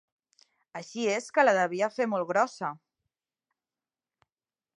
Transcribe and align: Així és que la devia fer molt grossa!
Així 0.79 1.03
és 1.17 1.27
que 1.35 1.43
la 1.45 1.53
devia 1.59 1.91
fer 1.99 2.09
molt 2.15 2.29
grossa! 2.33 2.73